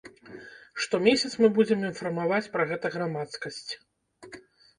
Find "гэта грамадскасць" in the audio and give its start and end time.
2.71-3.71